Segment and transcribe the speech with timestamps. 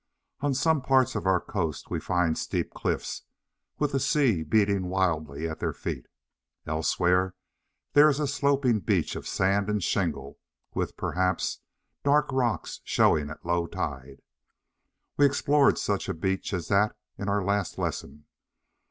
[0.39, 3.21] On some parts of our coast we find steep cliffs,
[3.77, 6.07] with the sea beating wildly at their feet.
[6.65, 7.35] Elsewhere
[7.93, 10.39] there is a sloping beach of sand and shingle
[10.73, 11.59] with, perhaps,
[12.03, 14.23] dark rocks showing at low tide.
[15.17, 18.25] We explored such a beach as that in our last lesson.